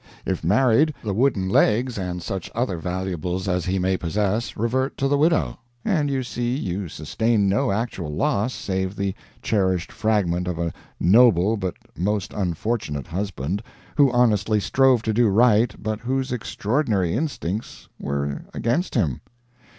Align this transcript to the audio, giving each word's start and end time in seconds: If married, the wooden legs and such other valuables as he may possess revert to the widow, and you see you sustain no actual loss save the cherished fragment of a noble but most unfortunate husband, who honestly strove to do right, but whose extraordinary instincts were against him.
If 0.25 0.43
married, 0.43 0.95
the 1.03 1.13
wooden 1.13 1.47
legs 1.47 1.95
and 1.95 2.23
such 2.23 2.49
other 2.55 2.79
valuables 2.79 3.47
as 3.47 3.65
he 3.65 3.77
may 3.77 3.97
possess 3.97 4.57
revert 4.57 4.97
to 4.97 5.07
the 5.07 5.15
widow, 5.15 5.59
and 5.85 6.09
you 6.09 6.23
see 6.23 6.55
you 6.57 6.87
sustain 6.89 7.47
no 7.47 7.69
actual 7.71 8.09
loss 8.11 8.51
save 8.51 8.95
the 8.95 9.13
cherished 9.43 9.91
fragment 9.91 10.47
of 10.47 10.57
a 10.57 10.73
noble 10.99 11.55
but 11.55 11.75
most 11.95 12.33
unfortunate 12.33 13.05
husband, 13.05 13.61
who 13.95 14.11
honestly 14.11 14.59
strove 14.59 15.03
to 15.03 15.13
do 15.13 15.27
right, 15.27 15.75
but 15.77 15.99
whose 15.99 16.31
extraordinary 16.31 17.13
instincts 17.13 17.87
were 17.99 18.43
against 18.55 18.95
him. 18.95 19.21